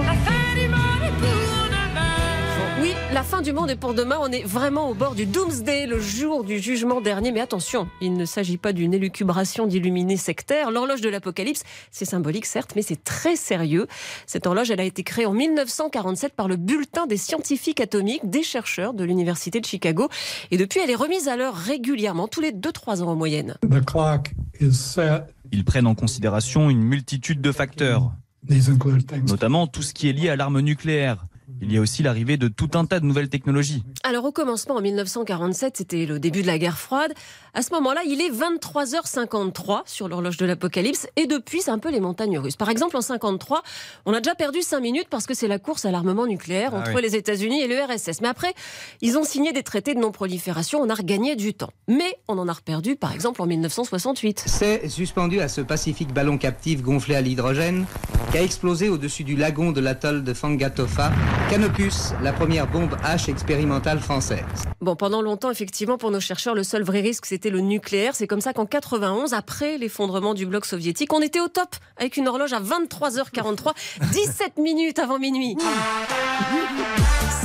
La 3.14 3.22
fin 3.22 3.42
du 3.42 3.52
monde 3.52 3.70
est 3.70 3.76
pour 3.76 3.94
demain. 3.94 4.16
On 4.20 4.32
est 4.32 4.42
vraiment 4.42 4.90
au 4.90 4.94
bord 4.94 5.14
du 5.14 5.24
Doomsday, 5.24 5.86
le 5.86 6.00
jour 6.00 6.42
du 6.42 6.58
jugement 6.58 7.00
dernier. 7.00 7.30
Mais 7.30 7.38
attention, 7.38 7.86
il 8.00 8.14
ne 8.14 8.24
s'agit 8.24 8.56
pas 8.56 8.72
d'une 8.72 8.92
élucubration 8.92 9.68
d'illuminés 9.68 10.16
sectaires. 10.16 10.72
L'horloge 10.72 11.00
de 11.00 11.08
l'apocalypse, 11.08 11.62
c'est 11.92 12.06
symbolique 12.06 12.44
certes, 12.44 12.72
mais 12.74 12.82
c'est 12.82 13.04
très 13.04 13.36
sérieux. 13.36 13.86
Cette 14.26 14.48
horloge, 14.48 14.72
elle 14.72 14.80
a 14.80 14.84
été 14.84 15.04
créée 15.04 15.26
en 15.26 15.32
1947 15.32 16.34
par 16.34 16.48
le 16.48 16.56
Bulletin 16.56 17.06
des 17.06 17.16
scientifiques 17.16 17.78
atomiques, 17.78 18.28
des 18.28 18.42
chercheurs 18.42 18.94
de 18.94 19.04
l'Université 19.04 19.60
de 19.60 19.64
Chicago. 19.64 20.08
Et 20.50 20.56
depuis, 20.56 20.80
elle 20.82 20.90
est 20.90 20.96
remise 20.96 21.28
à 21.28 21.36
l'heure 21.36 21.54
régulièrement, 21.54 22.26
tous 22.26 22.40
les 22.40 22.50
2-3 22.50 23.00
ans 23.00 23.10
en 23.10 23.14
moyenne. 23.14 23.54
The 23.62 23.84
clock 23.84 24.32
is 24.60 24.72
set. 24.72 25.22
Ils 25.52 25.64
prennent 25.64 25.86
en 25.86 25.94
considération 25.94 26.68
une 26.68 26.82
multitude 26.82 27.40
de 27.40 27.52
facteurs, 27.52 28.10
notamment 29.28 29.68
tout 29.68 29.82
ce 29.82 29.94
qui 29.94 30.08
est 30.08 30.12
lié 30.12 30.30
à 30.30 30.34
l'arme 30.34 30.58
nucléaire. 30.58 31.26
Il 31.60 31.72
y 31.72 31.76
a 31.76 31.80
aussi 31.80 32.02
l'arrivée 32.02 32.36
de 32.36 32.48
tout 32.48 32.70
un 32.74 32.86
tas 32.86 33.00
de 33.00 33.04
nouvelles 33.06 33.28
technologies. 33.28 33.82
Alors 34.02 34.24
au 34.24 34.32
commencement 34.32 34.76
en 34.76 34.80
1947, 34.80 35.76
c'était 35.76 36.06
le 36.06 36.18
début 36.18 36.42
de 36.42 36.46
la 36.46 36.58
guerre 36.58 36.78
froide. 36.78 37.12
À 37.52 37.62
ce 37.62 37.72
moment-là, 37.74 38.00
il 38.06 38.20
est 38.20 38.30
23h53 38.30 39.82
sur 39.86 40.08
l'horloge 40.08 40.36
de 40.36 40.46
l'apocalypse 40.46 41.06
et 41.16 41.26
depuis, 41.26 41.60
c'est 41.62 41.70
un 41.70 41.78
peu 41.78 41.90
les 41.90 42.00
montagnes 42.00 42.38
russes. 42.38 42.56
Par 42.56 42.68
exemple, 42.70 42.96
en 42.96 43.00
53, 43.00 43.62
on 44.06 44.12
a 44.14 44.20
déjà 44.20 44.34
perdu 44.34 44.62
5 44.62 44.80
minutes 44.80 45.06
parce 45.10 45.26
que 45.26 45.34
c'est 45.34 45.48
la 45.48 45.58
course 45.58 45.84
à 45.84 45.90
l'armement 45.90 46.26
nucléaire 46.26 46.72
Ah 46.74 46.80
entre 46.80 46.94
oui. 46.96 47.02
les 47.02 47.16
États-Unis 47.16 47.60
et 47.62 47.68
l'URSS. 47.68 48.20
Mais 48.22 48.28
après, 48.28 48.54
ils 49.00 49.16
ont 49.18 49.24
signé 49.24 49.52
des 49.52 49.62
traités 49.62 49.94
de 49.94 50.00
non-prolifération, 50.00 50.80
on 50.80 50.88
a 50.88 50.94
regagné 50.94 51.36
du 51.36 51.54
temps. 51.54 51.70
Mais 51.88 52.18
on 52.28 52.38
en 52.38 52.48
a 52.48 52.52
reperdu 52.52 52.96
par 52.96 53.12
exemple 53.12 53.40
en 53.42 53.46
1968. 53.46 54.44
C'est 54.46 54.88
suspendu 54.88 55.40
à 55.40 55.48
ce 55.48 55.60
pacifique 55.60 56.12
ballon 56.12 56.38
captif 56.38 56.82
gonflé 56.82 57.14
à 57.14 57.20
l'hydrogène 57.20 57.86
qui 58.32 58.38
a 58.38 58.42
explosé 58.42 58.88
au-dessus 58.88 59.24
du 59.24 59.36
lagon 59.36 59.72
de 59.72 59.80
l'atoll 59.80 60.24
de 60.24 60.32
Fangatofa. 60.34 61.12
Canopus, 61.50 62.12
la 62.22 62.32
première 62.32 62.66
bombe 62.66 62.96
H 63.04 63.30
expérimentale 63.30 64.00
française. 64.00 64.44
Bon, 64.80 64.96
pendant 64.96 65.22
longtemps, 65.22 65.50
effectivement, 65.50 65.98
pour 65.98 66.10
nos 66.10 66.20
chercheurs, 66.20 66.54
le 66.54 66.64
seul 66.64 66.82
vrai 66.82 67.00
risque, 67.00 67.26
c'était 67.26 67.50
le 67.50 67.60
nucléaire. 67.60 68.14
C'est 68.14 68.26
comme 68.26 68.40
ça 68.40 68.52
qu'en 68.52 68.66
91, 68.66 69.34
après 69.34 69.78
l'effondrement 69.78 70.34
du 70.34 70.46
bloc 70.46 70.64
soviétique, 70.64 71.12
on 71.12 71.20
était 71.20 71.40
au 71.40 71.48
top 71.48 71.76
avec 71.96 72.16
une 72.16 72.28
horloge 72.28 72.52
à 72.52 72.60
23h43, 72.60 73.72
17 74.12 74.56
minutes 74.58 74.98
avant 74.98 75.18
minuit. 75.18 75.56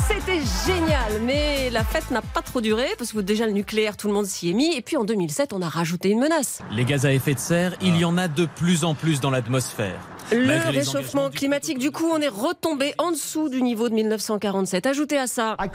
C'était 0.08 0.42
génial, 0.66 1.22
mais 1.24 1.70
la 1.70 1.84
fête 1.84 2.10
n'a 2.12 2.22
pas 2.22 2.42
trop 2.42 2.62
duré 2.62 2.88
parce 2.98 3.12
que 3.12 3.20
déjà 3.20 3.46
le 3.46 3.52
nucléaire, 3.52 3.96
tout 3.96 4.08
le 4.08 4.14
monde 4.14 4.26
s'y 4.26 4.50
est 4.50 4.54
mis. 4.54 4.76
Et 4.76 4.82
puis 4.82 4.98
en 4.98 5.04
2007, 5.04 5.54
on 5.54 5.62
a 5.62 5.70
rajouté 5.70 6.10
une 6.10 6.20
menace. 6.20 6.62
Les 6.72 6.84
gaz 6.84 7.06
à 7.06 7.14
effet 7.14 7.34
de 7.36 7.40
serre, 7.40 7.76
il 7.82 7.96
y 7.98 8.06
en 8.06 8.18
a 8.18 8.28
de 8.28 8.46
plus 8.46 8.84
en 8.84 8.96
plus 8.96 9.22
dans 9.22 9.30
l'atmosphère. 9.30 10.00
Le 10.31 10.72
réchauffement 10.72 11.30
climatique, 11.30 11.80
du 11.80 11.92
coup, 11.92 12.08
on 12.12 12.20
est 12.20 12.28
retombé 12.28 12.94
en 12.98 13.12
dessous 13.12 13.50
du 13.50 13.62
niveau 13.64 13.90
de 13.90 13.96
1947. 13.96 14.86
Ajoutez 14.86 15.18
à 15.18 15.28
ça 15.28 15.56
la 15.58 15.68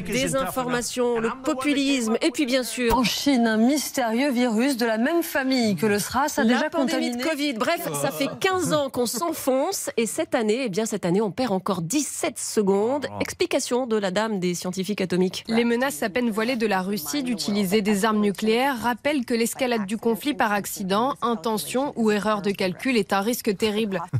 désinformation, 0.00 1.20
le 1.20 1.30
populisme, 1.44 2.16
et 2.20 2.30
puis 2.30 2.46
bien 2.46 2.62
sûr 2.62 2.96
En 2.96 3.04
Chine, 3.04 3.46
un 3.46 3.56
mystérieux 3.56 4.30
virus 4.30 4.76
de 4.76 4.86
la 4.86 4.98
même 4.98 5.22
famille 5.22 5.76
que 5.76 5.86
le 5.86 5.98
SRAS 5.98 6.38
a 6.38 6.44
la 6.44 6.54
déjà 6.54 6.70
pandémie 6.70 7.10
contaminé. 7.10 7.22
de 7.22 7.28
Covid. 7.28 7.52
Bref, 7.54 7.88
ça 8.00 8.10
fait 8.10 8.28
15 8.40 8.72
ans 8.72 8.90
qu'on 8.90 9.06
s'enfonce 9.06 9.90
et 9.96 10.06
cette 10.06 10.34
année, 10.34 10.62
eh 10.64 10.68
bien 10.68 10.86
cette 10.86 11.04
année, 11.04 11.20
on 11.20 11.30
perd 11.30 11.52
encore 11.52 11.82
17 11.82 12.38
secondes. 12.38 13.06
Explication 13.20 13.86
de 13.86 13.96
la 13.96 14.10
dame 14.10 14.40
des 14.40 14.54
scientifiques 14.54 15.00
atomiques. 15.00 15.44
Les 15.48 15.64
menaces 15.64 16.02
à 16.02 16.08
peine 16.08 16.30
voilées 16.30 16.56
de 16.56 16.66
la 16.66 16.82
Russie 16.82 17.22
d'utiliser 17.22 17.82
des 17.82 18.04
armes 18.04 18.20
nucléaires 18.20 18.80
rappellent 18.82 19.24
que 19.24 19.34
l'escalade 19.34 19.86
du 19.86 19.96
conflit 19.96 20.34
par 20.34 20.52
accident, 20.52 21.14
intention 21.22 21.92
ou 22.00 22.10
erreur 22.10 22.42
de 22.42 22.50
calcul 22.50 22.96
est 22.96 23.12
un 23.12 23.20
risque 23.20 23.56
terrible. 23.56 24.02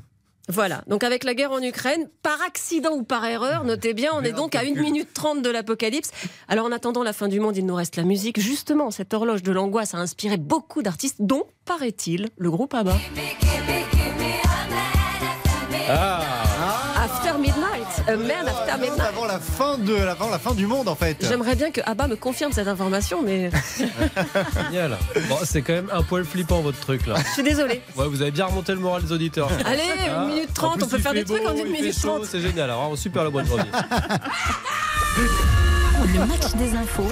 Voilà, 0.49 0.83
donc 0.89 1.05
avec 1.05 1.23
la 1.23 1.35
guerre 1.35 1.53
en 1.53 1.63
Ukraine, 1.63 2.09
par 2.25 2.43
accident 2.43 2.91
ou 2.91 3.05
par 3.05 3.25
erreur, 3.25 3.63
notez 3.63 3.95
bien, 3.95 4.11
on 4.15 4.23
est 4.23 4.33
donc 4.33 4.57
à 4.57 4.63
1 4.63 4.75
minute 4.75 5.13
30 5.15 5.43
de 5.43 5.51
l'apocalypse. 5.51 6.11
Alors 6.49 6.67
en 6.67 6.73
attendant 6.73 7.05
la 7.05 7.13
fin 7.13 7.29
du 7.29 7.39
monde, 7.39 7.57
il 7.57 7.65
nous 7.65 7.75
reste 7.75 7.95
la 7.95 8.03
musique. 8.03 8.41
Justement, 8.41 8.91
cette 8.91 9.15
horloge 9.15 9.45
de 9.45 9.53
l'angoisse 9.53 9.95
a 9.95 9.99
inspiré 9.99 10.39
beaucoup 10.39 10.83
d'artistes, 10.83 11.19
dont, 11.21 11.45
paraît-il, 11.67 12.31
le 12.37 12.51
groupe 12.51 12.75
ABBA. 12.75 12.97
Ah 15.89 16.21
After 16.97 17.39
Midnight, 17.39 18.09
A 18.09 18.17
Man 18.17 18.49
After 18.49 18.49
Midnight. 18.49 18.51
Avant 18.51 18.60
la 19.33 19.39
fin 19.39 19.79
de, 19.79 19.95
avant 19.97 20.29
la 20.31 20.39
fin 20.39 20.55
du 20.55 20.67
monde, 20.67 20.89
en 20.89 20.95
fait. 20.95 21.17
J'aimerais 21.27 21.55
bien 21.55 21.71
que 21.71 21.81
ABBA 21.85 22.09
me 22.09 22.17
confirme 22.17 22.53
cette 22.53 22.69
information, 22.69 23.23
mais 23.25 23.51
Génial. 24.67 24.99
Bon, 25.29 25.37
c'est 25.45 25.63
quand 25.63 25.73
même 25.73 25.91
un 25.93 26.03
poil 26.03 26.25
flippant 26.25 26.61
votre 26.61 26.79
truc 26.81 27.07
là. 27.07 27.15
je 27.27 27.33
suis 27.35 27.43
désolée. 27.43 27.83
Ouais, 27.97 28.07
vous 28.09 28.23
avez 28.23 28.31
bien 28.31 28.47
remonté 28.47 28.73
le 28.73 28.79
moral 28.81 29.03
des 29.03 29.13
auditeurs. 29.13 29.49
Allez, 29.67 29.83
Ah. 30.11 30.23
1 30.23 30.27
minute 30.27 30.51
En 30.51 30.55
30, 30.55 30.75
plus, 30.77 30.85
on 30.85 30.89
peut 30.89 30.99
faire 30.99 31.13
des 31.15 31.25
trucs 31.25 31.47
en 31.47 31.51
1 31.51 31.55
il 31.55 31.63
fait 31.63 31.69
minute 31.69 31.95
chaud, 31.95 32.09
30. 32.19 32.25
C'est 32.25 32.41
génial, 32.41 32.65
alors 32.71 32.97
super 32.99 33.25
le 33.25 33.31
bonne 33.31 33.47
journée. 33.47 33.65
Le 36.15 36.27
match 36.27 36.53
des 36.57 36.75
infos 36.75 37.07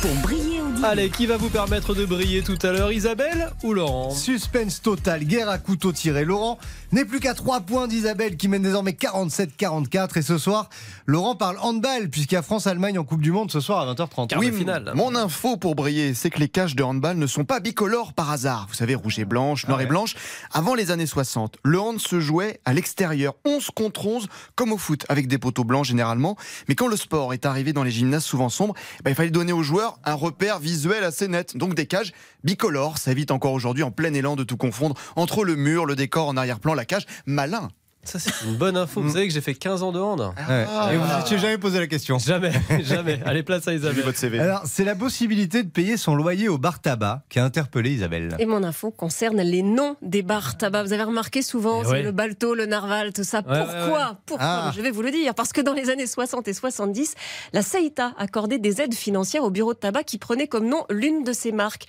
pour 0.00 0.10
briller 0.22 0.60
Allez, 0.84 1.10
qui 1.10 1.26
va 1.26 1.36
vous 1.36 1.48
permettre 1.48 1.94
de 1.94 2.04
briller 2.04 2.42
tout 2.42 2.58
à 2.62 2.72
l'heure, 2.72 2.90
Isabelle 2.90 3.52
ou 3.62 3.72
Laurent? 3.72 4.10
Suspense 4.10 4.82
total, 4.82 5.22
guerre 5.22 5.48
à 5.48 5.58
couteau 5.58 5.92
tiré. 5.92 6.24
Laurent 6.24 6.58
n'est 6.90 7.04
plus 7.04 7.20
qu'à 7.20 7.34
3 7.34 7.60
points 7.60 7.86
d'Isabelle 7.86 8.36
qui 8.36 8.48
mène 8.48 8.62
désormais 8.62 8.90
47-44. 8.90 10.18
Et 10.18 10.22
ce 10.22 10.38
soir, 10.38 10.68
Laurent 11.06 11.36
parle 11.36 11.56
handball 11.60 12.10
puisqu'il 12.10 12.34
y 12.34 12.38
a 12.38 12.42
France-Allemagne 12.42 12.98
en 12.98 13.04
Coupe 13.04 13.20
du 13.20 13.30
Monde 13.30 13.52
ce 13.52 13.60
soir 13.60 13.88
à 13.88 13.94
20h30. 13.94 14.36
Oui, 14.38 14.52
mon 14.94 15.14
info 15.14 15.56
pour 15.56 15.76
briller, 15.76 16.14
c'est 16.14 16.30
que 16.30 16.40
les 16.40 16.48
cages 16.48 16.74
de 16.74 16.82
handball 16.82 17.16
ne 17.16 17.28
sont 17.28 17.44
pas 17.44 17.60
bicolores 17.60 18.12
par 18.12 18.32
hasard. 18.32 18.66
Vous 18.68 18.74
savez, 18.74 18.96
rouge 18.96 19.20
et 19.20 19.24
blanche, 19.24 19.68
noir 19.68 19.80
et 19.82 19.86
blanche. 19.86 20.16
Avant 20.50 20.74
les 20.74 20.90
années 20.90 21.06
60, 21.06 21.58
le 21.62 21.78
hand 21.78 22.00
se 22.00 22.18
jouait 22.18 22.58
à 22.64 22.72
l'extérieur, 22.72 23.34
11 23.44 23.70
contre 23.70 24.04
11, 24.06 24.26
comme 24.56 24.72
au 24.72 24.78
foot, 24.78 25.06
avec 25.08 25.28
des 25.28 25.38
poteaux 25.38 25.64
blancs 25.64 25.84
généralement. 25.84 26.36
Mais 26.68 26.74
quand 26.74 26.88
le 26.88 26.96
sport 26.96 27.34
est 27.34 27.46
arrivé 27.46 27.72
dans 27.72 27.84
les 27.84 27.92
gymnases 27.92 28.24
souvent 28.24 28.48
sombres, 28.48 28.74
bah, 29.04 29.10
il 29.10 29.14
fallait 29.14 29.30
donner 29.30 29.52
aux 29.52 29.62
joueurs 29.62 30.00
un 30.04 30.14
repère 30.14 30.58
visuel 30.58 30.71
assez 31.02 31.28
net. 31.28 31.56
Donc 31.56 31.74
des 31.74 31.86
cages 31.86 32.12
bicolores, 32.44 32.98
ça 32.98 33.10
évite 33.10 33.30
encore 33.30 33.52
aujourd'hui 33.52 33.82
en 33.82 33.90
plein 33.90 34.12
élan 34.14 34.36
de 34.36 34.44
tout 34.44 34.56
confondre 34.56 34.96
entre 35.16 35.44
le 35.44 35.56
mur, 35.56 35.86
le 35.86 35.96
décor 35.96 36.28
en 36.28 36.36
arrière-plan, 36.36 36.74
la 36.74 36.84
cage. 36.84 37.06
Malin 37.26 37.68
ça, 38.04 38.18
c'est 38.18 38.32
une 38.44 38.56
bonne 38.56 38.76
info. 38.76 39.00
Vous 39.00 39.12
savez 39.12 39.28
que 39.28 39.32
j'ai 39.34 39.40
fait 39.40 39.54
15 39.54 39.82
ans 39.84 39.92
de 39.92 40.00
hand. 40.00 40.32
Et 40.48 40.96
vous 40.96 41.16
n'étiez 41.18 41.38
jamais 41.38 41.56
posé 41.58 41.78
la 41.78 41.86
question 41.86 42.18
Jamais, 42.18 42.52
jamais. 42.82 43.20
Allez, 43.24 43.42
place 43.42 43.66
à 43.68 43.74
Isabelle. 43.74 44.02
votre 44.04 44.18
CV. 44.18 44.38
Alors, 44.40 44.62
c'est 44.64 44.84
la 44.84 44.94
possibilité 44.96 45.62
de 45.62 45.68
payer 45.68 45.96
son 45.96 46.14
loyer 46.16 46.48
au 46.48 46.58
bar 46.58 46.80
tabac 46.80 47.22
qui 47.28 47.38
a 47.38 47.44
interpellé 47.44 47.90
Isabelle. 47.92 48.34
Et 48.40 48.46
mon 48.46 48.64
info 48.64 48.90
concerne 48.90 49.40
les 49.40 49.62
noms 49.62 49.96
des 50.02 50.22
bars 50.22 50.56
tabac. 50.58 50.82
Vous 50.82 50.92
avez 50.92 51.04
remarqué 51.04 51.42
souvent, 51.42 51.82
Eh 51.82 51.84
c'est 51.84 51.90
ouais. 51.92 52.02
le 52.02 52.10
Balto, 52.12 52.54
le 52.54 52.66
Narval, 52.66 53.12
tout 53.12 53.24
ça. 53.24 53.38
Ouais, 53.38 53.58
Pourquoi 53.58 54.08
ouais, 54.10 54.16
Pourquoi 54.26 54.46
Ah. 54.46 54.72
Je 54.74 54.80
vais 54.82 54.90
vous 54.90 55.02
le 55.02 55.10
dire. 55.10 55.34
Parce 55.34 55.52
que 55.52 55.60
dans 55.60 55.72
les 55.74 55.88
années 55.90 56.06
60 56.08 56.48
et 56.48 56.54
70, 56.54 57.14
la 57.52 57.62
Saïta 57.62 58.14
accordait 58.18 58.58
des 58.58 58.80
aides 58.80 58.94
financières 58.94 59.44
au 59.44 59.50
bureau 59.50 59.74
de 59.74 59.78
tabac 59.78 60.02
qui 60.04 60.18
prenait 60.18 60.48
comme 60.48 60.66
nom 60.66 60.84
l'une 60.90 61.22
de 61.24 61.32
ces 61.32 61.52
marques. 61.52 61.84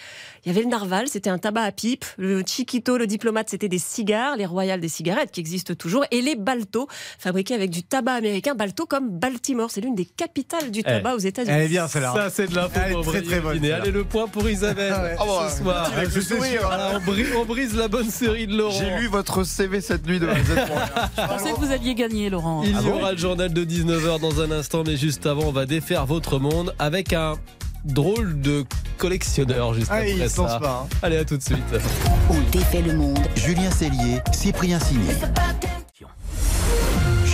Il 0.46 0.50
y 0.50 0.52
avait 0.56 0.64
le 0.64 0.70
Narval, 0.70 1.08
c'était 1.08 1.30
un 1.32 1.40
tabac 1.40 1.64
à 1.64 1.72
pipe. 1.72 2.06
Le 2.18 2.44
Chiquito, 2.46 2.98
le 2.98 3.08
diplomate, 3.08 3.50
c'était 3.50 3.70
des 3.70 3.80
cigares. 3.80 4.36
Les 4.38 4.46
Royales, 4.46 4.80
des 4.80 4.90
cigarettes 4.90 5.32
qui 5.32 5.40
existent 5.40 5.74
toujours. 5.74 6.03
Et 6.12 6.22
les 6.22 6.36
Balto, 6.36 6.88
fabriqués 7.20 7.54
avec 7.56 7.70
du 7.70 7.84
tabac 7.84 8.14
américain. 8.14 8.56
Balto 8.56 8.86
comme 8.86 9.10
Baltimore. 9.10 9.70
C'est 9.72 9.82
l'une 9.82 9.96
des 9.96 10.06
capitales 10.06 10.72
du 10.72 10.84
tabac 10.84 11.16
aux 11.16 11.20
États-Unis. 11.20 11.54
Elle 11.56 11.64
est 11.64 11.68
bien 11.70 11.88
celle-là. 11.88 12.14
Ça, 12.16 12.30
c'est 12.30 12.48
de 12.48 12.56
l'info 12.56 12.80
Elle 12.86 12.92
est 12.92 12.94
pour 12.96 13.06
très, 13.06 13.22
très 13.22 13.40
bonne. 13.40 13.66
Allez, 13.66 13.92
le 13.92 14.04
point 14.04 14.28
pour 14.28 14.50
Isabelle 14.50 14.94
Ah 14.96 15.04
ouais. 15.04 15.16
Ah 15.20 15.50
ce 15.50 15.62
soir. 15.64 15.92
avec 15.96 16.14
le 16.16 16.22
on, 16.96 17.00
brise, 17.12 17.28
on 17.38 17.46
brise 17.46 17.76
la 17.76 17.88
bonne 17.88 18.10
série 18.10 18.48
de 18.48 18.56
Laurent. 18.56 18.78
J'ai 18.80 18.96
lu 19.00 19.08
votre 19.08 19.44
CV 19.44 19.82
cette 19.82 20.06
nuit 20.06 20.20
de 20.20 20.26
la. 20.26 20.34
Je 20.44 21.28
pensais 21.28 21.52
que 21.54 21.60
vous 21.60 21.72
alliez 21.72 21.96
gagner, 21.96 22.30
Laurent. 22.30 22.64
Il 22.64 22.72
y 22.82 22.90
aura 22.90 23.12
le 23.12 23.18
journal 23.18 23.52
de 23.54 23.64
19h 23.66 24.20
dans 24.20 24.42
un 24.42 24.52
instant, 24.52 24.84
mais 24.86 24.98
juste 24.98 25.26
avant, 25.26 25.44
on 25.46 25.52
va 25.52 25.66
défaire 25.66 26.06
votre 26.06 26.40
monde 26.40 26.74
avec 26.80 27.14
un 27.14 27.36
drôle 27.86 28.40
de 28.42 28.64
collectionneur 28.98 29.74
juste 29.74 29.88
Ah, 29.92 29.98
après 29.98 30.30
ça. 30.30 30.60
pas. 30.60 30.86
hein. 30.86 30.98
Allez, 31.02 31.18
à 31.18 31.26
tout 31.26 31.38
de 31.38 31.44
suite. 31.44 31.58
On 32.30 32.40
défait 32.52 32.82
le 32.82 32.94
monde. 32.96 33.20
Julien 33.36 33.72
Cellier, 33.72 34.20
Cyprien 34.32 34.80
Signy. 34.80 35.10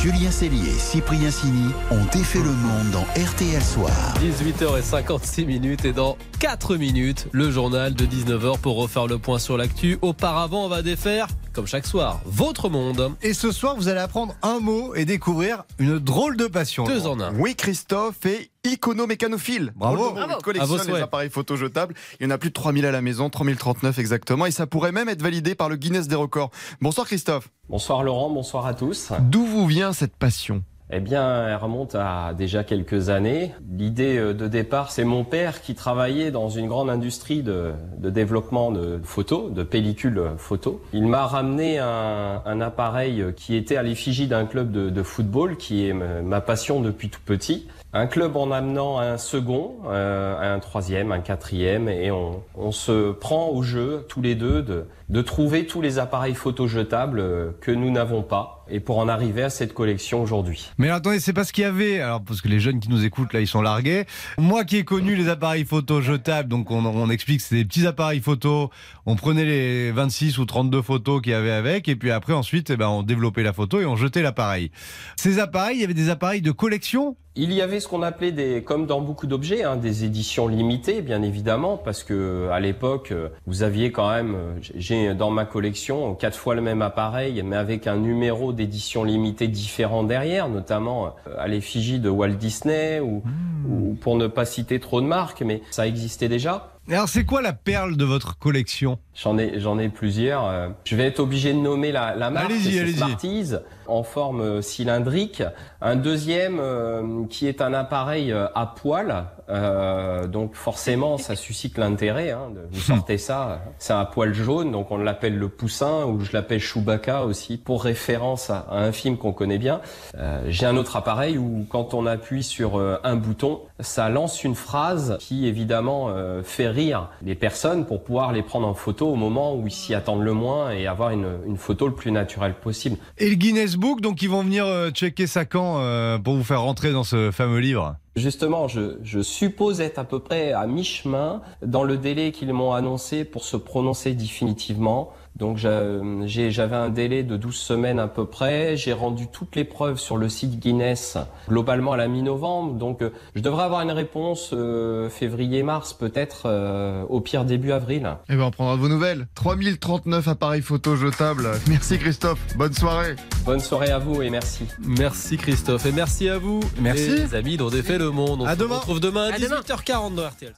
Julien 0.02 0.32
Cellier 0.32 0.70
et 0.70 0.80
Cyprien 0.80 1.30
Signy 1.30 1.74
ont 1.92 2.06
défait 2.14 2.40
le 2.40 2.52
monde 2.52 2.90
dans 2.94 3.06
RTL 3.22 3.62
Soir. 3.62 3.92
18h56 4.22 5.46
minutes 5.46 5.84
et 5.84 5.92
dans 5.92 6.18
4 6.40 6.78
minutes, 6.78 7.28
le 7.34 7.52
journal 7.52 7.94
de 7.94 8.06
19h 8.06 8.60
pour 8.60 8.78
refaire 8.78 9.08
le 9.08 9.18
point 9.18 9.40
sur 9.40 9.58
l'actu. 9.58 9.98
Auparavant, 10.02 10.64
on 10.64 10.70
va 10.70 10.84
défaire, 10.84 11.28
comme 11.52 11.68
chaque 11.68 11.86
soir, 11.86 12.22
votre 12.24 12.70
monde. 12.70 13.12
Et 13.22 13.34
ce 13.34 13.52
soir, 13.52 13.76
vous 13.76 13.90
allez 13.90 14.00
apprendre 14.00 14.36
un 14.42 14.62
mot 14.62 14.96
et 14.96 15.04
découvrir 15.04 15.66
une 15.80 16.00
drôle 16.00 16.38
de 16.38 16.48
passion. 16.48 16.86
Deux 16.86 17.06
en 17.06 17.20
un. 17.20 17.36
Oui, 17.36 17.56
Christophe 17.56 18.26
est 18.26 18.52
iconomécanophile. 18.64 19.72
Bravo. 19.76 20.12
Bravo. 20.12 20.34
Il 20.38 20.44
collectionne 20.44 20.88
les 20.88 21.02
appareils 21.02 21.30
photo 21.30 21.56
jetables. 21.56 21.94
Il 22.20 22.24
y 22.24 22.28
en 22.28 22.32
a 22.32 22.38
plus 22.38 22.50
de 22.50 22.54
3000 22.54 22.86
à 22.86 22.92
la 22.92 23.02
maison, 23.02 23.30
3039 23.30 24.00
exactement. 24.00 24.46
Et 24.46 24.52
ça 24.52 24.68
pourrait 24.68 24.92
même 24.92 25.10
être 25.10 25.22
validé 25.22 25.56
par 25.56 25.70
le 25.70 25.76
Guinness 25.76 26.08
des 26.08 26.16
records. 26.16 26.52
Bonsoir 26.82 27.08
Christophe. 27.08 27.50
Bonsoir 27.70 28.04
Laurent, 28.04 28.30
bonsoir 28.30 28.66
à 28.66 28.74
tous. 28.74 29.12
D'où 29.20 29.46
vous 29.46 29.66
vient 29.68 29.94
cette 29.94 30.16
passion? 30.16 30.64
Eh 30.92 31.00
bien, 31.00 31.48
elle 31.48 31.56
remonte 31.56 31.94
à 31.94 32.34
déjà 32.36 32.64
quelques 32.64 33.10
années. 33.10 33.54
L'idée 33.72 34.18
euh, 34.18 34.34
de 34.34 34.48
départ, 34.48 34.92
c'est 34.92 35.04
mon 35.04 35.24
père 35.24 35.62
qui 35.62 35.76
travaillait 35.76 36.32
dans 36.32 36.50
une 36.50 36.68
grande 36.68 36.90
industrie 36.90 37.44
de, 37.44 37.74
développement 38.00 38.72
de 38.72 39.00
photos, 39.04 39.52
de 39.52 39.64
pellicules 39.64 40.24
photos. 40.38 40.76
Il 40.94 41.06
m'a 41.06 41.28
ramené 41.28 41.78
un, 41.78 42.62
appareil 42.62 43.24
qui 43.36 43.56
était 43.56 43.78
à 43.78 43.84
l'effigie 43.84 44.28
d'un 44.28 44.46
club 44.46 44.72
de, 44.72 45.04
football, 45.04 45.58
qui 45.58 45.88
est 45.88 45.94
ma 45.94 46.42
passion 46.42 46.82
depuis 46.82 47.10
tout 47.10 47.22
petit. 47.24 47.68
Un 47.92 48.06
club 48.06 48.38
en 48.38 48.52
amenant 48.52 49.00
un 49.00 49.18
second, 49.18 49.78
euh, 49.88 50.56
un 50.56 50.60
troisième, 50.60 51.12
un 51.12 51.22
quatrième, 51.22 51.90
et 51.90 52.12
on, 52.12 52.72
se 52.72 53.12
prend 53.12 53.50
au 53.50 53.64
jeu 53.64 54.06
tous 54.08 54.22
les 54.22 54.36
deux 54.36 54.62
de, 54.62 54.86
de 55.10 55.22
trouver 55.24 55.66
tous 55.66 55.82
les 55.82 55.98
appareils 55.98 56.36
photo 56.36 56.68
jetables 56.68 57.20
euh, 57.20 57.50
que 57.62 57.72
nous 57.72 57.90
n'avons 57.90 58.22
pas, 58.22 58.59
et 58.72 58.80
pour 58.80 59.00
en 59.00 59.08
arriver 59.08 59.44
à 59.44 59.50
cette 59.50 59.74
collection 59.74 60.22
aujourd'hui. 60.22 60.72
Mais 60.78 60.90
attendez, 60.90 61.20
c'est 61.20 61.34
pas 61.34 61.44
ce 61.44 61.54
qu'il 61.54 61.64
y 61.64 61.68
avait. 61.68 62.00
Alors, 62.00 62.22
parce 62.22 62.42
que 62.42 62.48
les 62.48 62.60
jeunes 62.60 62.80
qui 62.80 62.90
nous 62.90 63.04
écoutent, 63.06 63.34
là, 63.34 63.42
ils 63.42 63.48
sont 63.48 63.62
largués. 63.62 64.06
Moi 64.38 64.64
qui 64.66 64.78
ai 64.78 64.84
connu 64.84 65.16
les 65.16 65.30
appareils 65.30 65.66
photo 65.66 66.02
jetables, 66.02 66.50
donc 66.50 66.72
on, 66.72 66.86
on 66.86 67.10
explique 67.10 67.40
que 67.40 67.44
c'est 67.44 67.56
des 67.56 67.66
petits 67.66 67.88
appareils 67.88 68.22
photo. 68.22 68.70
On 69.06 69.16
prenait 69.16 69.46
les 69.46 69.92
26 69.92 70.38
ou 70.38 70.46
32 70.46 70.82
photos 70.82 71.22
qu'il 71.22 71.32
y 71.32 71.36
avait 71.36 71.52
avec, 71.52 71.88
et 71.88 71.96
puis 71.96 72.12
après, 72.12 72.34
ensuite, 72.34 72.70
eh 72.70 72.78
ben, 72.78 72.88
on 72.88 73.04
développait 73.04 73.44
la 73.44 73.54
photo 73.54 73.80
et 73.80 73.86
on 73.86 73.96
jetait 73.96 74.22
l'appareil. 74.22 74.72
Ces 75.16 75.40
appareils, 75.40 75.78
il 75.78 75.82
y 75.82 75.84
avait 75.84 75.94
des 75.94 76.10
appareils 76.10 76.42
de 76.42 76.52
collection 76.52 77.18
Il 77.42 77.54
y 77.54 77.62
avait 77.62 77.80
ce 77.80 77.88
qu'on 77.88 78.02
appelait 78.02 78.34
des, 78.34 78.64
comme 78.64 78.86
dans 78.86 79.00
beaucoup 79.00 79.26
d'objets, 79.26 79.64
hein, 79.64 79.78
des 79.78 80.04
éditions 80.04 80.50
limitées, 80.50 81.02
bien 81.02 81.22
évidemment, 81.22 81.78
parce 81.78 82.04
que 82.04 82.50
à 82.52 82.60
l'époque, 82.60 83.14
euh, 83.14 83.30
vous 83.48 83.64
aviez 83.64 83.94
quand 83.94 84.12
même, 84.12 84.36
euh, 84.36 84.54
j'ai 84.76 85.14
dans 85.14 85.32
ma 85.32 85.46
collection 85.46 86.16
quatre 86.16 86.38
fois 86.38 86.54
le 86.54 86.60
même 86.60 86.82
appareil, 86.82 87.42
mais 87.46 87.56
avec 87.56 87.88
un 87.88 87.96
numéro 87.96 88.52
d'édition 88.52 89.06
limitée 89.06 89.48
différent 89.48 90.04
derrière, 90.04 90.50
notamment 90.50 91.16
euh, 91.28 91.36
à 91.38 91.48
l'effigie 91.48 92.00
de 92.00 92.10
Walt 92.10 92.34
Disney 92.34 93.00
ou, 93.00 93.24
ou 93.70 93.94
pour 93.94 94.18
ne 94.18 94.28
pas 94.28 94.44
citer 94.44 94.82
trop 94.82 95.00
de 95.00 95.08
marques, 95.08 95.42
mais 95.42 95.62
ça 95.72 95.88
existait 95.88 96.28
déjà. 96.28 96.74
Alors, 96.92 97.08
c'est 97.08 97.24
quoi 97.24 97.42
la 97.42 97.54
perle 97.54 97.98
de 97.98 98.06
votre 98.06 98.40
collection? 98.40 98.98
J'en 99.14 99.38
ai, 99.38 99.60
j'en 99.60 99.78
ai 99.78 99.90
plusieurs. 99.90 100.46
euh, 100.48 100.70
Je 100.86 100.96
vais 100.96 101.06
être 101.06 101.20
obligé 101.20 101.54
de 101.54 101.60
nommer 101.60 101.92
la, 101.92 102.16
la 102.16 102.30
marque. 102.32 102.46
Allez-y. 102.50 102.94
Smarties 102.94 103.52
en 103.88 104.04
forme 104.04 104.42
euh, 104.42 104.62
cylindrique. 104.62 105.44
Un 105.82 105.96
deuxième 105.96 106.60
euh, 106.60 107.26
qui 107.30 107.48
est 107.48 107.62
un 107.62 107.74
appareil 107.74 108.32
euh, 108.32 108.48
à 108.56 108.66
poil. 108.66 109.26
Euh, 109.50 110.28
donc 110.28 110.54
forcément, 110.56 111.18
ça 111.18 111.36
suscite 111.36 111.78
l'intérêt. 111.78 112.32
Hein, 112.32 112.50
vous 112.72 112.80
sortez 112.80 113.18
ça, 113.18 113.62
c'est 113.80 113.94
un 113.94 114.06
poil 114.06 114.32
jaune, 114.34 114.72
donc 114.72 114.92
on 114.92 114.98
l'appelle 114.98 115.38
le 115.40 115.50
poussin 115.50 116.06
ou 116.06 116.22
je 116.22 116.32
l'appelle 116.34 116.60
Chewbacca 116.60 117.24
aussi 117.26 117.58
pour 117.58 117.84
référence 117.84 118.52
à, 118.52 118.68
à 118.70 118.78
un 118.84 118.92
film 118.92 119.18
qu'on 119.18 119.34
connaît 119.34 119.58
bien. 119.58 119.82
Euh, 120.20 120.42
J'ai 120.50 120.68
un 120.68 120.78
autre 120.78 120.96
appareil 120.98 121.40
où 121.40 121.66
quand 121.68 121.96
on 121.96 122.06
appuie 122.06 122.44
sur 122.44 122.80
un 123.04 123.16
bouton, 123.16 123.62
ça 123.80 124.08
lance 124.10 124.44
une 124.44 124.56
phrase 124.56 125.18
qui 125.20 125.48
évidemment 125.48 126.10
euh, 126.10 126.44
fait 126.44 126.68
rire 126.68 126.79
les 127.22 127.36
personnes 127.36 127.86
pour 127.86 128.04
pouvoir 128.04 128.32
les 128.32 128.44
prendre 128.44 128.68
en 128.68 128.74
photo 128.74 129.08
au 129.08 129.16
moment 129.16 129.56
où 129.56 129.68
ils 129.68 129.72
s'y 129.72 129.94
attendent 129.94 130.24
le 130.24 130.34
moins 130.34 130.72
et 130.72 130.88
avoir 130.88 131.12
une, 131.12 131.40
une 131.46 131.58
photo 131.58 131.88
le 131.88 131.94
plus 131.94 132.12
naturelle 132.12 132.54
possible. 132.54 132.98
Et 133.18 133.30
le 133.30 133.36
Guinness 133.36 133.76
Book, 133.76 134.02
donc 134.02 134.22
ils 134.22 134.30
vont 134.30 134.44
venir 134.44 134.66
euh, 134.66 134.90
checker 134.92 135.28
ça 135.28 135.46
quand 135.46 135.80
euh, 135.80 136.18
pour 136.18 136.36
vous 136.36 136.44
faire 136.44 136.62
rentrer 136.62 136.92
dans 136.92 137.04
ce 137.04 137.32
fameux 137.32 137.60
livre? 137.60 137.96
Justement, 138.16 138.68
je, 138.68 138.98
je 139.04 139.22
suppose 139.22 139.80
être 139.80 140.00
à 140.00 140.04
peu 140.04 140.20
près 140.20 140.52
à 140.52 140.68
mi-chemin 140.68 141.42
dans 141.66 141.84
le 141.84 141.98
délai 141.98 142.32
qu'ils 142.32 142.52
m'ont 142.54 142.74
annoncé 142.74 143.24
pour 143.24 143.44
se 143.44 143.56
prononcer 143.56 144.14
définitivement. 144.14 145.14
Donc 145.40 145.58
j'avais 145.58 146.76
un 146.76 146.90
délai 146.90 147.24
de 147.24 147.38
12 147.38 147.56
semaines 147.56 147.98
à 148.00 148.08
peu 148.08 148.26
près. 148.26 148.76
J'ai 148.76 148.92
rendu 148.94 149.28
toutes 149.28 149.56
les 149.56 149.64
preuves 149.64 149.98
sur 149.98 150.18
le 150.18 150.28
site 150.28 150.60
Guinness 150.60 151.18
globalement 151.48 151.94
à 151.94 151.98
la 151.98 152.08
mi-novembre. 152.10 152.74
Donc 152.74 153.02
euh, 153.02 153.12
je 153.36 153.42
devrais 153.42 153.64
avoir 153.64 153.82
une 153.82 153.92
réponse 153.92 154.52
euh, 154.54 155.10
février-mars 155.10 155.94
peut-être, 155.94 156.44
euh, 156.46 157.04
au 157.08 157.22
pire 157.22 157.46
début 157.46 157.72
avril. 157.72 158.18
Eh 158.30 158.36
ben, 158.36 158.44
on 158.44 158.52
prendra 158.52 158.76
vos 158.76 158.90
nouvelles. 158.90 159.28
3039 159.36 160.28
appareils 160.28 160.62
photo 160.62 160.96
jetables. 160.98 161.50
Merci 161.70 161.98
Christophe. 161.98 162.40
Bonne 162.58 162.74
soirée. 162.74 163.16
Bonne 163.46 163.62
soirée 163.62 163.92
à 163.92 164.00
vous 164.00 164.22
et 164.22 164.30
merci. 164.30 164.66
Merci 164.86 165.38
Christophe 165.38 165.86
et 165.86 165.92
merci 165.94 166.28
à 166.28 166.38
vous. 166.38 166.60
Merci. 166.82 167.10
Les 167.12 167.36
amis 167.36 167.56
dont 167.58 167.70
défait 167.70 167.98
le 167.98 168.12
monde. 168.12 168.42
On 168.42 168.46
À 168.46 168.56
se 168.56 168.60
demain. 168.60 168.76
retrouve 168.76 169.00
demain 169.00 169.30
à 169.32 169.36
À 169.36 169.40
demain. 169.40 169.62
18h40 169.62 170.16
dans 170.16 170.28
RTL. 170.28 170.54